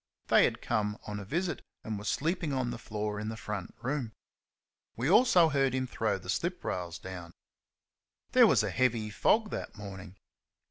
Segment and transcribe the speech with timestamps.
[0.29, 3.75] They had come on a visit, and were sleeping on the floor in the front
[3.83, 4.13] room.
[4.95, 7.35] We also heard him throw the slip rails down.
[8.31, 10.17] There was a heavy fog that morning.